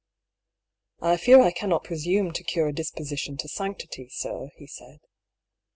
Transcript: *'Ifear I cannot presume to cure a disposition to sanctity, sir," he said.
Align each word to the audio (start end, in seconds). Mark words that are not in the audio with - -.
*'Ifear 1.03 1.41
I 1.43 1.51
cannot 1.51 1.83
presume 1.83 2.31
to 2.33 2.43
cure 2.43 2.65
a 2.67 2.73
disposition 2.73 3.37
to 3.37 3.47
sanctity, 3.47 4.09
sir," 4.11 4.49
he 4.57 4.65
said. 4.65 4.97